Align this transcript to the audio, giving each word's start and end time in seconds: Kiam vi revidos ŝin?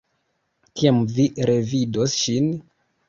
Kiam 0.79 0.97
vi 1.17 1.27
revidos 1.49 2.17
ŝin? 2.23 2.53